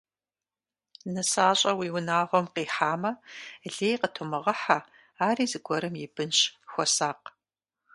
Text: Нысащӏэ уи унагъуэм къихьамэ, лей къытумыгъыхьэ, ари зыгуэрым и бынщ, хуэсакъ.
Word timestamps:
Нысащӏэ 1.13 1.71
уи 1.79 1.87
унагъуэм 1.97 2.45
къихьамэ, 2.53 3.11
лей 3.75 3.95
къытумыгъыхьэ, 4.01 4.79
ари 5.27 5.45
зыгуэрым 5.51 5.95
и 6.05 6.07
бынщ, 6.13 6.39
хуэсакъ. 6.71 7.27